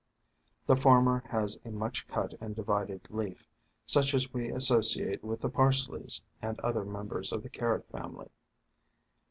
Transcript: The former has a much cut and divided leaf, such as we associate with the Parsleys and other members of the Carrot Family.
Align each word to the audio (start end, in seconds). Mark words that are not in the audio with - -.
The 0.65 0.75
former 0.75 1.19
has 1.29 1.59
a 1.63 1.69
much 1.69 2.07
cut 2.07 2.33
and 2.41 2.55
divided 2.55 3.01
leaf, 3.11 3.45
such 3.85 4.15
as 4.15 4.33
we 4.33 4.49
associate 4.49 5.23
with 5.23 5.41
the 5.41 5.49
Parsleys 5.51 6.21
and 6.41 6.59
other 6.61 6.85
members 6.85 7.31
of 7.31 7.43
the 7.43 7.49
Carrot 7.51 7.85
Family. 7.91 8.31